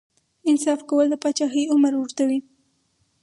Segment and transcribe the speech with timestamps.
[0.49, 2.39] انصاف کول د پاچاهۍ عمر اوږدوي.